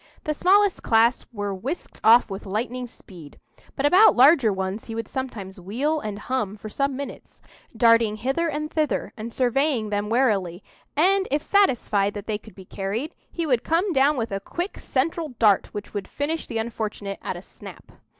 The 0.23 0.33
smallest 0.33 0.81
class 0.81 1.27
were 1.31 1.53
whisked 1.53 2.01
off 2.03 2.27
with 2.27 2.47
lightning 2.47 2.87
speed; 2.87 3.39
but 3.75 3.85
about 3.85 4.15
larger 4.15 4.51
ones 4.51 4.85
he 4.85 4.95
would 4.95 5.07
sometimes 5.07 5.59
wheel 5.61 5.99
and 5.99 6.17
hum 6.17 6.57
for 6.57 6.69
some 6.69 6.95
minutes, 6.95 7.39
darting 7.77 8.15
hither 8.15 8.47
and 8.47 8.71
thither, 8.71 9.13
and 9.15 9.31
surveying 9.31 9.91
them 9.91 10.09
warily, 10.09 10.63
and 10.95 11.27
if 11.29 11.43
satisfied 11.43 12.15
that 12.15 12.25
they 12.25 12.39
could 12.39 12.55
be 12.55 12.65
carried, 12.65 13.13
he 13.31 13.45
would 13.45 13.63
come 13.63 13.93
down 13.93 14.17
with 14.17 14.31
a 14.31 14.39
quick, 14.39 14.79
central 14.79 15.35
dart 15.37 15.67
which 15.71 15.93
would 15.93 16.07
finish 16.07 16.47
the 16.47 16.57
unfortunate 16.57 17.19
at 17.21 17.37
a 17.37 17.43
snap. 17.43 17.91